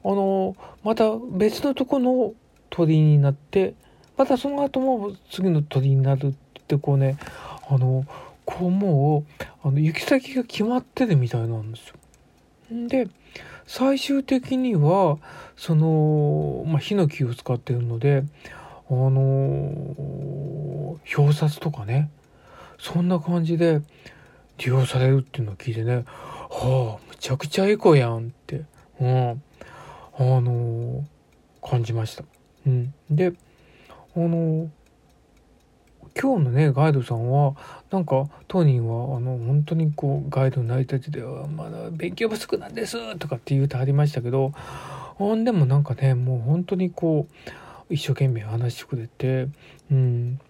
[0.02, 2.32] あのまた別のとこの
[2.70, 3.74] 鳥になって
[4.16, 6.32] またその後も次の鳥になるっ
[6.66, 7.18] てこうね
[7.68, 8.06] あの
[8.46, 11.94] こうもうあの行き先が決まってるみたいなんですよ。
[12.88, 13.08] で
[13.66, 15.18] 最終的には
[15.54, 18.24] その、まあ、ヒノキを使ってるので
[18.88, 19.20] あの
[21.16, 22.10] 表札とかね
[22.78, 23.82] そんな感じで
[24.56, 26.06] 利用されるっていうのを聞いてね
[26.48, 28.64] はあむちゃくちゃエコやんって、
[29.00, 29.40] うん、あ
[30.18, 31.04] の
[31.62, 32.24] 感じました。
[32.66, 33.32] うん、で
[34.16, 34.70] あの
[36.20, 37.54] 今日のねガイドさんは
[37.90, 44.52] なんか当人はあの本当にこうガイドの成り立ちではまだ勉強不足なんですとかって言うてはりましたけど
[45.14, 47.28] ほんでもなんかねもう本当にこ
[47.90, 49.48] う一生懸命話してくれて
[49.90, 50.40] うん。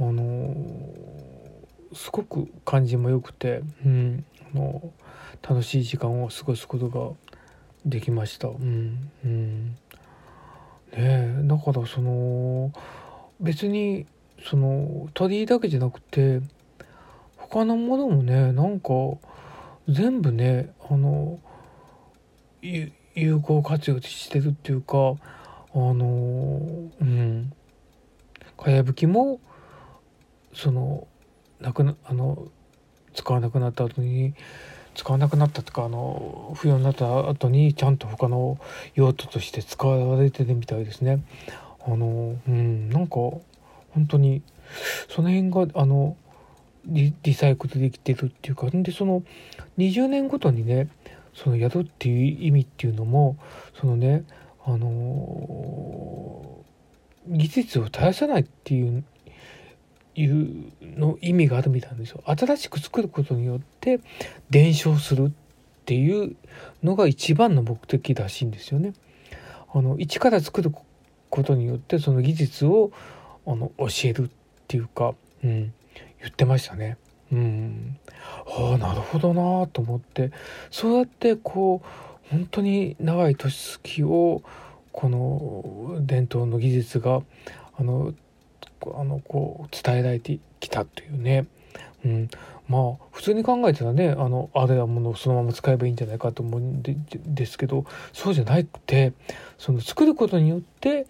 [0.00, 0.54] あの
[1.92, 4.24] すごく感じも良くて、うん、
[4.54, 4.92] あの
[5.42, 7.10] 楽しい時間を過ごすことが
[7.84, 8.48] できました。
[8.48, 9.10] うん。
[9.24, 9.76] うん、
[10.92, 12.72] ねだからその
[13.40, 14.06] 別に
[14.44, 16.40] その鳥居だけじゃなくて
[17.36, 18.90] 他のものもねなんか
[19.88, 21.38] 全部ねあの
[22.62, 25.14] 有効活用してるっていうか
[25.74, 26.60] あの
[27.00, 27.52] うん。
[28.58, 29.40] かやぶきも
[30.52, 31.06] その
[31.60, 32.48] なくなあの
[33.14, 34.34] 使わなくなった後に
[34.98, 38.58] 使わなくなったとかあの不要になった後にちゃんと他の
[38.96, 41.22] 用途として使われてるみたいですね。
[41.86, 44.42] あのうんなんか本当に
[45.08, 46.16] その辺があの
[46.84, 49.22] リリサイクルできてるっていうかでその
[49.78, 50.88] 20年ごとにね
[51.32, 53.36] その宿っていう意味っていうのも
[53.80, 54.24] そのね
[54.66, 56.58] あの
[57.28, 59.04] 技術を絶やさないっていう
[60.18, 62.22] いうの意味があるみたいなんですよ。
[62.26, 64.00] 新しく作ることによって
[64.50, 65.30] 伝承するっ
[65.84, 66.36] ていう
[66.82, 68.94] のが一番の目的らしいんですよね。
[69.72, 70.72] あの一から作る
[71.30, 72.90] ことによってその技術を
[73.46, 74.30] あの教えるっ
[74.66, 75.72] ていうか、うん、
[76.20, 76.96] 言ってましたね。
[77.30, 77.98] うん、
[78.46, 80.32] ああなるほどなと思って
[80.70, 84.42] そうやってこう本当に長い年月を
[84.92, 87.22] この伝統の技術が
[87.78, 88.14] あの
[88.96, 91.46] あのこう伝えられてきたというね、
[92.04, 92.30] うん、
[92.68, 99.12] まあ普通に考えてたらねあのあれらものをそのまま使えばいいんじゃないかと思うんでですけどそうじゃなくて
[99.58, 101.06] その作ることによって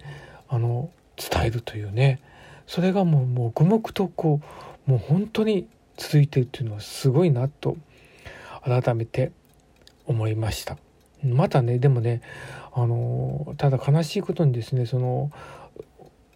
[0.49, 2.21] あの伝えるというね。
[2.69, 4.41] それがもう黙々とこ
[4.87, 7.77] うもう本当に続いてるっていうのはすごいなと
[8.63, 9.33] 改めて
[10.07, 10.77] 思いました。
[11.25, 12.21] またねでもね
[12.75, 15.33] あのただ悲しいことにですねその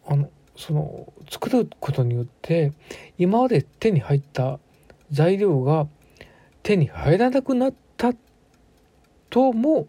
[0.07, 2.73] あのその作ることによって
[3.19, 4.59] 今まで手に入った
[5.11, 5.87] 材料が
[6.63, 8.13] 手に入らなくなった
[9.31, 9.87] とも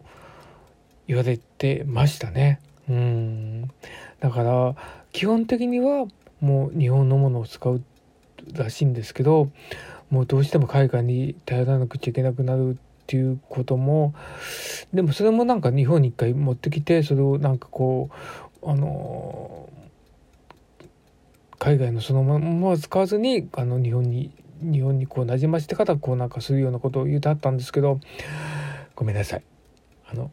[1.06, 2.60] 言われてましたね。
[2.88, 3.70] うん
[4.20, 4.74] だから
[5.12, 6.06] 基本的には
[6.40, 7.82] もう日本のものを使う
[8.52, 9.48] らしいんですけど
[10.10, 14.14] もうどうしても海外に頼らなくちゃいけなくなるっていうことも
[14.92, 18.10] でもそれもなんか日本に一回持ってきてそれをなんかこ
[18.62, 19.68] うあの
[21.64, 28.00] 海外のそのまま使わずにあの日本に日本にこうなじませてからこうなんかするようなことを言うてあったんですけど
[28.94, 29.42] ごめんなさい。
[30.06, 30.30] あの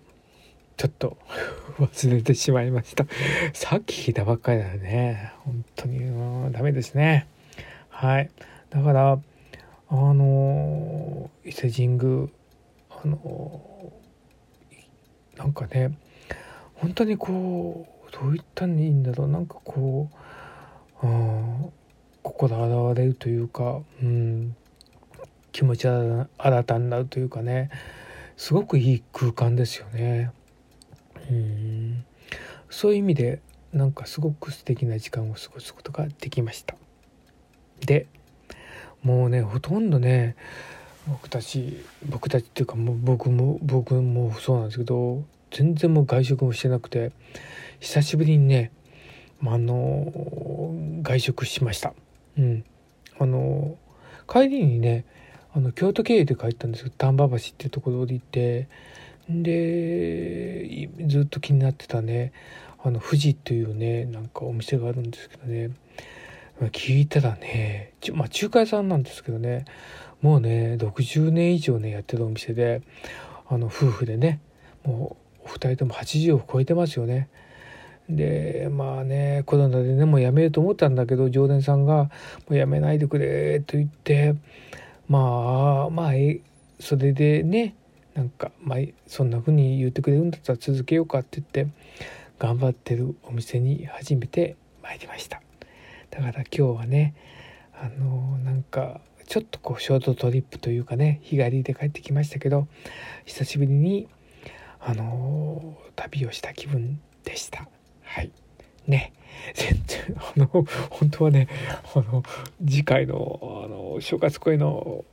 [0.76, 1.18] ちょっと
[1.80, 3.06] 忘れてしまいました。
[3.54, 5.32] さっき聞いたばっかりだよね。
[5.46, 7.28] 本当にもうダメですね。
[7.88, 8.30] はい。
[8.70, 9.18] だから
[9.88, 12.28] あの伊勢神宮
[12.90, 13.62] あの
[15.38, 15.98] なんかね
[16.74, 19.28] 本当にこうどう言ったらいいんだろう。
[19.30, 20.16] なんかこう、
[22.24, 24.56] 心現れるというか、うん、
[25.52, 27.70] 気持ち新たになるというかね
[28.38, 30.32] すごくいい空間ですよね。
[31.30, 32.06] うん
[32.70, 33.42] そういう意味で
[33.74, 36.76] なんかすごく素敵な時間を過ごすことができました。
[37.86, 38.08] で
[39.04, 40.36] もうねほとんどね
[41.08, 47.12] 僕たち僕たちっていうかもう僕も僕もそうなんですけど全然もう外食もしてなくて
[47.80, 48.72] 久しぶりにね
[49.46, 51.94] あの外食しました。
[52.38, 52.66] うん、
[53.20, 53.78] あの
[54.28, 55.06] 帰りにね
[55.54, 58.68] あの京都経由で帰ったんですけど丹波橋っていうところ降りて。
[59.30, 62.34] でずっと気になってたね。
[62.84, 65.72] あの富士というねなんかお店があるんですけどね。
[66.72, 69.66] 聞いたらねまあ中華屋さんなんですけどね。
[70.22, 72.82] もうね60年以上ねやってるお店で
[73.48, 74.40] あの夫婦でね
[74.84, 77.30] もうお二人とも80を超えてますよね。
[78.16, 82.12] でまあねコロナでねもうやめると思ったんだけど常連さんが
[82.48, 84.36] 「もうやめないでくれ」と言って
[85.08, 86.12] まあまあ
[86.80, 87.76] それでね
[88.14, 91.74] なんか、まあ、そんな風に言ってくれるんだったら続けようかって言って
[92.40, 95.42] 頑張ってるお店に初めて参りました。
[96.10, 97.14] だから今日はね
[97.74, 102.68] あのなんかちょっとこうショートトリップというかね日帰りで帰ってきましたけど
[103.26, 104.08] 久しぶりに
[104.80, 107.68] あの旅をした気分でした。
[108.14, 108.32] はい。
[108.88, 109.14] ね。
[109.56, 110.48] 全然あの
[110.90, 111.48] 本当はね
[111.96, 112.24] あの
[112.64, 115.04] 次回のあの正月声の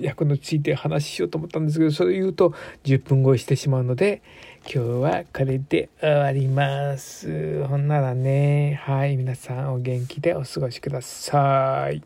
[0.00, 4.22] 役のついて話しようと思ったんですけどそれ言うと10分超えしてしまうので
[4.62, 7.64] 今日はこれで終わります。
[7.66, 12.02] ほんならねはい皆さんお元気でお過ごしください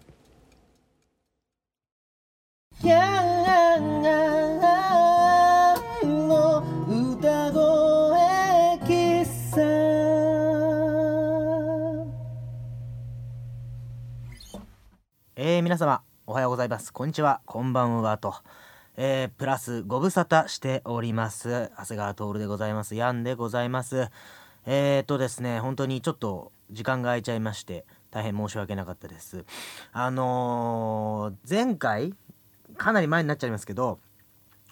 [15.46, 16.90] えー、皆様おはようございます。
[16.90, 17.42] こんにちは。
[17.44, 18.34] こんばんはと、
[18.96, 21.70] えー、プラスご無沙汰しております。
[21.76, 22.94] 長谷川徹でございます。
[22.94, 24.08] ヤンでございます。
[24.64, 29.44] えー、っとですね本当にちょっと時間が空いちゃいまして大変申し訳なかったです。
[29.92, 32.14] あのー、前回
[32.78, 33.98] かなり前になっちゃいますけど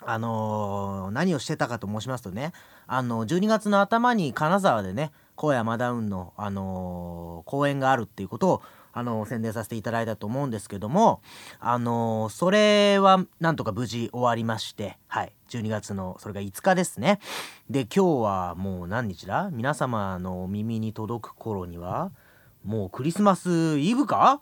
[0.01, 2.53] あのー、何をしてたかと申しますとね
[2.87, 11.23] あの12月の頭に金沢でね荒野マダウンの、あのー、公演があるっていうことをあの宣伝させていただいたと思うんですけども
[11.61, 15.33] あのそれはなんとか無事終わりましてはい。
[15.49, 17.21] 12月のそれが5日ですね。
[17.69, 19.51] で今日はもう何日だ？
[19.53, 22.11] 皆様の耳に届く頃には
[22.65, 24.41] もうクリスマスイブか？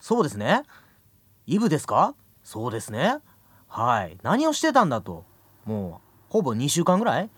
[0.00, 0.62] そうですね。
[1.46, 2.14] イブですか？
[2.42, 3.18] そうですね。
[3.68, 4.18] はい。
[4.22, 5.24] 何をしてたんだと？
[5.64, 7.30] もうほぼ2週間ぐらい？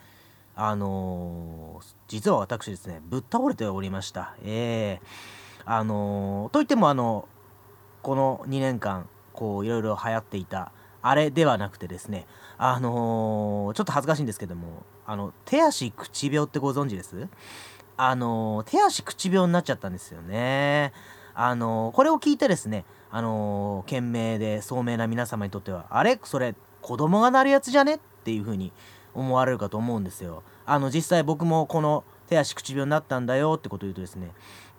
[0.56, 4.34] あのー、実は私ですねぶっ倒れておりました。
[4.42, 5.06] ええ。
[5.06, 5.39] ー
[5.72, 7.28] あのー、といってもあの
[8.02, 12.26] この2年間こういろいろ流行っていたあれではなくてですね
[12.58, 17.28] あのー、ちょっと恥ずかしいんですけどもあの手足口病ってご存知です？
[17.96, 20.92] あの、手足口病になっちゃったんですよね。
[21.34, 26.18] あのこれを聞いてですねあの賢明で聡明な皆様にとってはあれ？
[26.24, 27.94] それ子供がなるやつじゃね？
[27.94, 28.72] っていう風に
[29.14, 30.42] 思われるかと思うんですよ。
[30.66, 34.30] あの実際僕もこの手足口病になったんだよってことを言うとですね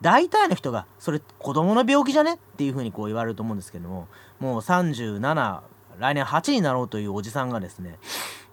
[0.01, 2.33] 大体の人がそれ子供の病気じゃね？
[2.33, 4.07] っていうふうにこう言われると思うんですけども
[4.39, 5.61] もう37
[5.99, 7.99] 来年8になろうというおじさんがですね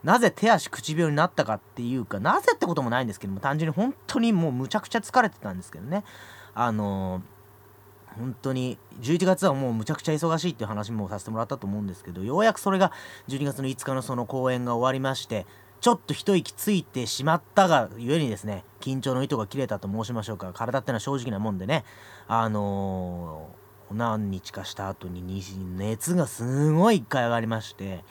[0.04, 6.04] なぜ手足口病になったかっていうかなぜってこともないんですけども単純に本当にもうむちゃくちゃ疲れてたんですけどね。
[6.54, 7.22] あの
[8.18, 12.90] 本当に11月はもうむちゃくちゃ忙しいっていう話もさせてもらったと思うんですけどようやくそれが
[13.28, 15.46] 12月の5日のその公演が終わりまして
[15.80, 20.52] ちょっと一息ついてしまったがゆえにですね緊張の糸が切れたと申しましょうか。
[20.52, 21.84] 体ってのは正直なもんでね。
[22.26, 25.22] あのー、何日かした後に
[25.76, 28.04] 熱がすごい一回上がりまして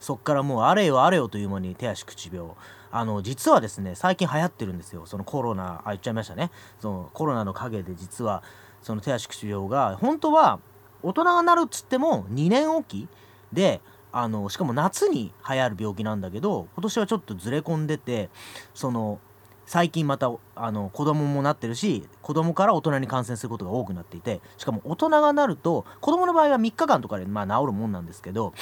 [0.00, 2.50] そっからもうあれよあれよという間に手足口病。
[2.90, 5.04] あの実はですね最近流行ってるんですよ。
[5.06, 6.50] そのコロナあ言っちゃいましたね。
[6.80, 8.42] そのコロナの陰で実は
[8.82, 10.60] その手足口病が本当は
[11.02, 13.08] 大人がなるっつっても2年おき
[13.52, 13.80] で
[14.20, 18.30] あのしかも夏に流行る病気なんだけど今年はちょっとずれ込んでて
[18.74, 19.20] その
[19.64, 28.54] 最近またあの子供もなってるし子供から大人に感染することが多くなっていてしかも大人がなると子供の場合は3日間とかでまあ治るもんなんですけど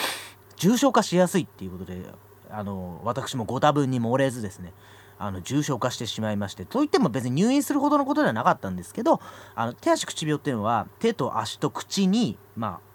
[0.56, 2.02] 重症化しやすいっていうことで
[2.50, 4.74] あの私もご多分に漏れずですね
[5.18, 9.20] あの重症化してしまいましてといっても別に入院するほどのことではなかったんですけど
[9.54, 12.86] あの手足口病っていうのは手と足と口にまあ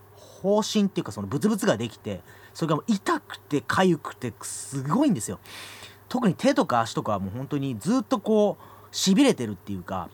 [0.41, 2.21] 方針っていうかそのブツブツができて
[2.53, 5.39] それがもう痛くて痒くてすごいんですよ。
[6.09, 10.09] 特に手とか足とかはもう本当にずっとこうしびれてるっていうか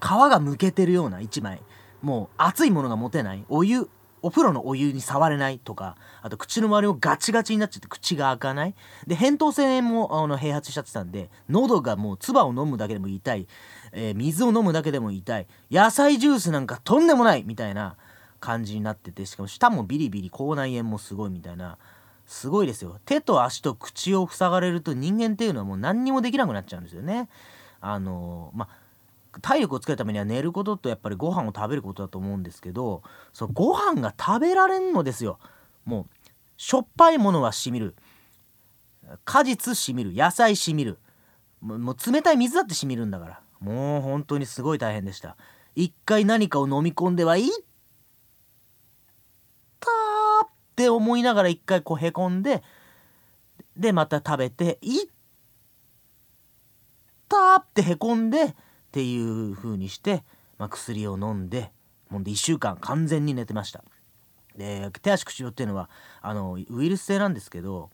[0.00, 1.60] 皮がむけてるような1枚。
[2.02, 3.44] もう熱いものが持てない。
[3.48, 3.88] お湯
[4.20, 8.74] お風呂のお湯に触れないとかあと口の周りもガチガチになっちゃって口が開かない。
[9.06, 13.46] で扁桃腺もあの併発しちゃってたんで喉がもう唾を飲むだけでも痛い、
[13.92, 15.46] えー、水を飲むだけでも痛い。
[15.70, 17.96] 野菜ジュースなんかとんでもないみたいな
[18.40, 21.78] 感じになっててしかも舌もビリビリ口内炎もすごいみたいな
[22.26, 22.98] すごいですよ。
[23.06, 27.28] 手と足と口を塞がれると人間っていうのはもう何にもできなくなっちゃうんですよね。
[27.80, 28.68] あのま
[29.32, 35.38] あ体力をつけるためには寝ることとやっぱりご飯を食べることだと思うんですけどそのご飯が食べられんのですよ。
[35.84, 37.94] もうしょっぱいものはしみる。
[39.24, 40.12] 果実しみる。
[40.12, 40.98] 野菜しみる。
[41.62, 43.40] もう冷たい水だってしみるんだから。
[43.60, 45.36] もう本当にすごい大変でした。
[45.74, 47.48] 一回何かを飲み込んではい
[49.78, 52.62] ったって思いながら一回こうへこんで
[53.76, 55.08] でまた食べていっ
[57.28, 58.54] たってへこんでっ
[58.90, 60.24] ていう風にして、
[60.58, 61.70] まあ、薬を飲んで
[62.10, 63.84] もんで1週間完全に寝てました。
[64.56, 65.88] で手足口病っていうのは
[66.20, 67.90] あのウイルス性なんですけど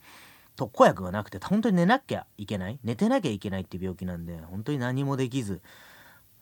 [0.56, 5.60] 特効薬がなくて本当に寝なきゃいけない寝てなきゃいけないっていう病気なんで本当に何もできず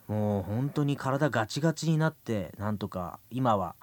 [0.07, 3.75] もう本当に体ガチガチになってなんとか今は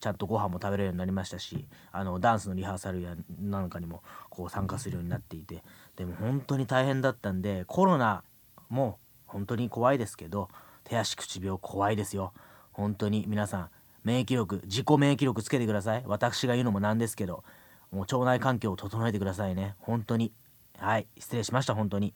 [0.00, 5.62] ちゃんとご飯も食べれるようになりましたしあのダンスのリハーサルやなんかにもこう参加するようになっていて
[5.96, 8.22] でも本当に大変だったんでコロナ
[8.68, 10.48] も本当に怖いですけど
[10.84, 12.32] 手足口病怖いですよ。
[12.72, 13.70] 本当に皆さん
[14.04, 16.02] 免疫力自己免疫力つけてください。
[16.06, 17.42] 私が言うのもなんですけど
[17.90, 19.74] もう腸内環境を整えてくださいね。
[19.80, 20.32] 本当に。
[20.78, 22.08] はい失礼しました本当に。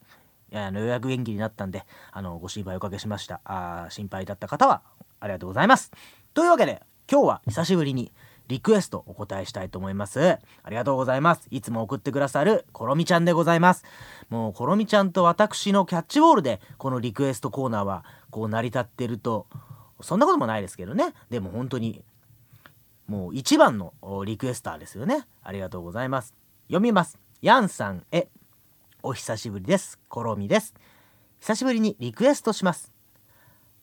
[0.50, 3.40] いやあのようやく元気になったんであのご心配おかけしました。
[3.44, 4.82] あ心配だった方は
[5.20, 5.90] ありがとうございます。
[6.34, 8.12] というわけで今日は久しぶりに
[8.48, 10.38] リクエストお答えしたいと思います。
[10.62, 11.48] ありがとうございます。
[11.50, 13.84] いつも送ってくださるコロミちゃんでございます。
[14.28, 19.46] もうコロミちゃんと私のキャッチボールでこのリクエストコーナーはこう成り立ってると
[20.02, 21.14] そんなこともないですけどね。
[21.30, 22.04] でも本当に
[23.06, 23.94] もう一番の
[24.26, 25.26] リクエスターですよね。
[25.42, 26.34] ありがとうございます。
[26.66, 27.18] 読みます。
[27.40, 28.28] ヤンさんへ
[29.02, 29.98] お久しぶりです。
[30.10, 30.74] コロミです。
[31.40, 32.92] 久しぶりにリクエストします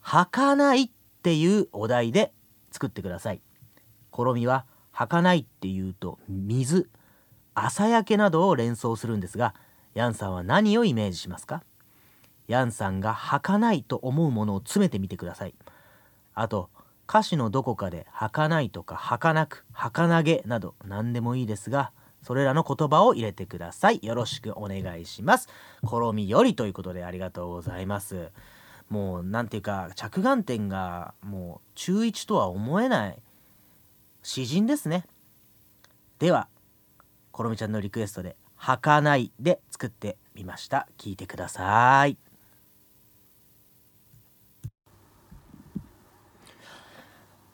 [0.01, 0.89] 儚いっ
[1.23, 2.31] ていうお題で
[2.75, 3.41] 作ってください。
[4.11, 6.89] ころみは儚いっていうと水
[7.53, 9.55] 朝焼けなどを連想するんですが
[9.93, 11.63] ヤンさんは何をイメージしますか？
[12.49, 15.55] ヤンさんが儚いと思うものを詰めてみてください。
[16.33, 16.69] あと
[17.07, 23.99] 歌詞のどこかで儚いとか儚く儚げなど何でもいいですがそれらの言葉を入れてください。
[24.01, 25.47] よろしくお願いします。
[25.85, 28.31] ころみよりということでありがとうございます。
[28.89, 33.19] もう何ていうか着眼点がもう中1とは思えない
[34.23, 35.05] 詩人ですね。
[36.19, 36.47] では
[37.31, 40.87] ころみちゃんのリクエストで「はかない」で作ってみました。
[40.97, 42.17] 聞いてください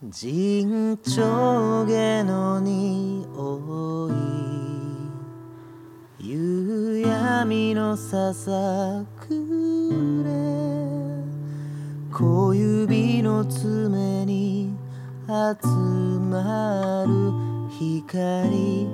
[0.04, 4.10] 陣長下の匂
[6.20, 10.71] い夕闇のささくれ
[12.12, 14.76] 小指の爪に
[15.28, 15.68] 集
[16.20, 17.32] まる
[17.80, 18.88] 光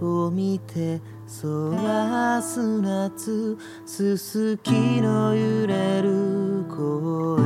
[0.00, 1.00] を見て
[1.42, 7.42] 空す夏すすきの揺れる声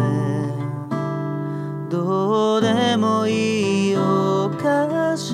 [1.89, 5.33] どうでもいいお菓子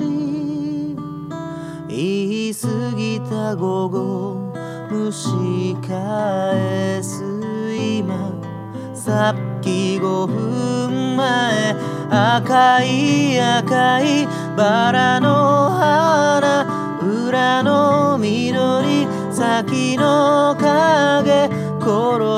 [1.89, 4.53] 言い過ぎた午後
[4.89, 7.21] 蒸し返す
[7.75, 8.42] 今
[9.05, 11.75] さっき5分前
[12.09, 14.25] 赤い赤い
[14.55, 21.47] バラの花裏の緑先の影
[21.81, 21.89] 転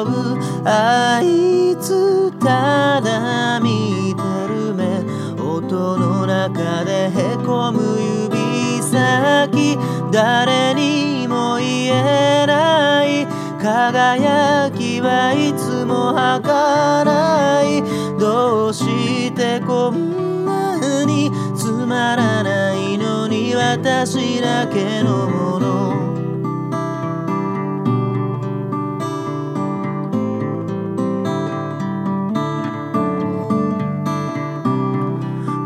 [0.10, 5.06] ぶあいつただ見てる目
[5.40, 8.02] 音の中でへこむ
[8.34, 9.78] 指先
[10.12, 13.28] 誰にも言えない
[13.62, 15.65] 輝きはいつ
[16.26, 17.84] も儚い。
[18.20, 25.66] どうしてこんなにつまらないのに私だけのもの。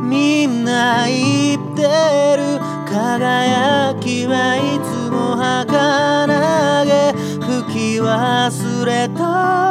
[0.04, 1.84] みんな言って
[2.36, 2.60] る。
[2.86, 7.14] 輝きはいつも儚げ。
[7.40, 9.69] 吹き忘れた。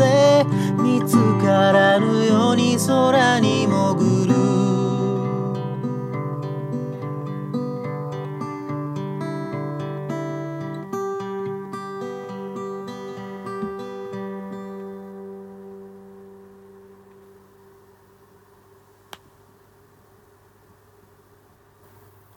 [0.00, 0.44] せ
[0.82, 4.40] 見つからぬように空に潜る。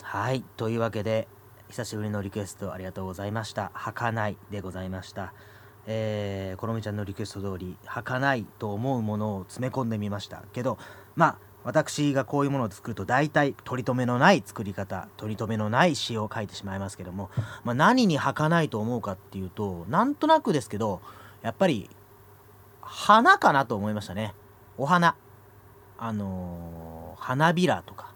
[0.01, 1.27] はいというわけで
[1.69, 5.33] 久しぶりのリクエストありがとうございました「儚い」でございました。
[5.85, 10.77] えー、このみちゃんのリクエスト通り儚いと思うものを詰め込んでみましたけど
[11.15, 17.29] まあ私がこういうものを作ると大体取り留めのない作り方取り留めのない詩を書いてしまいますけども、
[17.63, 21.01] まあ、何に儚いと思うかっていうとなんとなくですけど
[21.41, 21.89] やっぱり
[22.81, 24.33] 花かなと思いましたね。
[24.77, 25.15] お花。
[25.97, 28.13] あのー、花びらとか。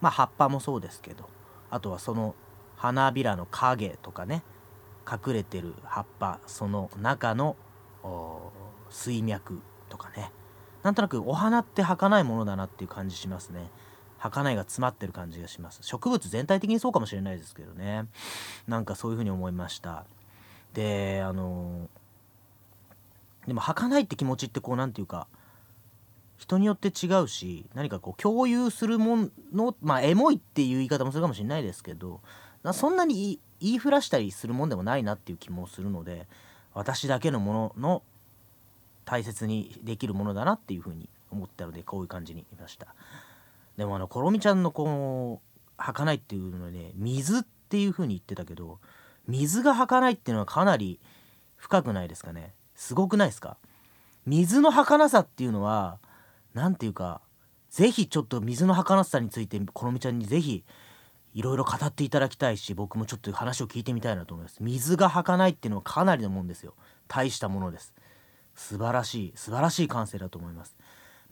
[0.00, 1.28] まあ葉っぱもそうですけど
[1.70, 2.34] あとはその
[2.76, 4.42] 花びらの影とかね。
[5.10, 7.56] 隠れてる葉っぱその中の
[8.90, 10.32] 水脈とかね。
[10.82, 13.70] なんとなくお花って儚いものだなっていう感じしますね。
[14.18, 15.80] 儚いが詰まってる感じがします。
[15.82, 18.06] 植物全体的にそうかもしれないですけどね。
[18.66, 20.04] なんかそういうふうに思いました。
[20.74, 21.88] であの
[23.46, 25.26] でも儚いって気持ちってこう何て言うか
[26.36, 32.20] 人によって違うし何かこう共有するものまあエモいっていう言い方もするかもしれないですけど
[32.72, 36.26] そんなに言いふらしたりするもんでもないなっていう気もするので
[36.74, 38.02] 私だけのものの
[39.06, 42.94] 大切にできるものだなっていうふうに思ったのでこういう感じにいました。
[43.78, 48.78] でもあのコロミちゃんのこう儚いっていうので、ね、水っていうふうに言ってたけど
[49.26, 51.00] 水が儚いっていうのはかなり
[51.56, 52.52] 深くないですかね。
[52.74, 53.56] すごくないですか。
[54.26, 55.98] 水の儚さっていうのは
[56.52, 57.22] 何て言うか
[57.70, 60.64] 是非ちょっと水の儚さについてこのみちゃんに是非
[61.34, 64.62] いろいろ語っていただきたいし僕もちょっと話を聞いてみたいなと思います。
[64.62, 66.74] 水が儚いっていうのはかなりのもんですよ。
[67.08, 67.92] 大したものです。
[68.54, 70.76] 素晴らしい素晴らしい感性だと思います。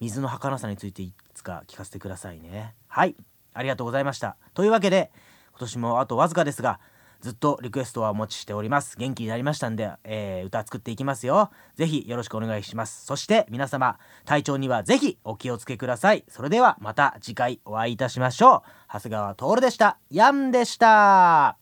[0.01, 2.75] 水の儚さについていつか聞かせてくださいね。
[2.89, 3.15] はい
[3.55, 4.37] ありがとうございました。
[4.55, 5.13] というわけで
[5.51, 6.81] 今年もあとわずかですが
[7.23, 8.99] ずっとリクエストはお持ちしております。
[8.99, 11.51] 元気になりましたんで、えー、歌作っていきますよ。
[11.77, 13.07] ぜひよろしくお願いします。
[13.07, 16.25] そして皆様体調にはぜひお気をつけください。
[16.29, 18.71] それではまた次回お会いいたしましょう。
[18.93, 19.99] 長谷川徹でした。
[20.11, 21.57] ヤンでした。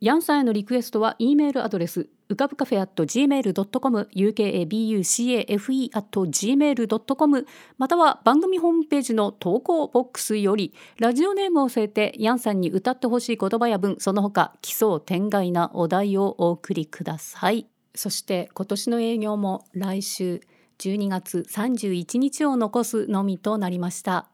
[0.00, 7.46] ヤンさんへのリクエストは E メールアドレスうかぶカフェ at gmail.com ukabucafe at gmail.com
[7.78, 17.66] または番組ホームページの投稿ボックスよりラジオネームを添えてヤンさんに歌ってほしい言葉や文その他奇想天外なお題をお送りください。
[17.94, 20.42] そして今年の営業も来週
[20.78, 24.28] 12月31日を残すのみとなりました。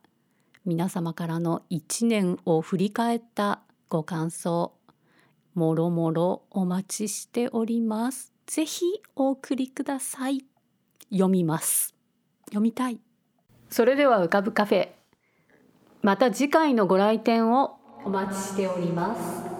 [0.64, 4.72] 皆様からの1年を振り返ったご感想。
[5.54, 8.32] もろもろお待ちしております。
[8.46, 10.44] ぜひお送りください。
[11.10, 11.94] 読みます。
[12.46, 12.98] 読みたい。
[13.68, 14.88] それでは浮かぶカフェ。
[16.02, 19.51] また次回のご来店をお待ちしております。